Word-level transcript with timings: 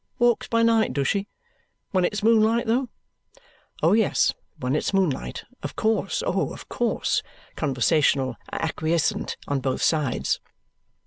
Walks 0.17 0.47
by 0.47 0.63
night, 0.63 0.93
does 0.93 1.07
she? 1.07 1.27
When 1.91 2.05
it's 2.05 2.23
moonlight, 2.23 2.65
though?" 2.65 2.89
Oh, 3.83 3.93
yes. 3.93 4.33
When 4.57 4.75
it's 4.75 4.95
moonlight! 4.95 5.43
Of 5.61 5.75
course. 5.75 6.23
Oh, 6.25 6.51
of 6.51 6.67
course! 6.69 7.21
Conversational 7.55 8.35
and 8.49 8.63
acquiescent 8.63 9.37
on 9.47 9.59
both 9.59 9.83
sides. 9.83 10.39